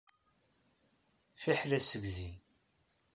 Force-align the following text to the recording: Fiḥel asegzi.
Fiḥel 1.41 1.71
asegzi. 1.77 2.31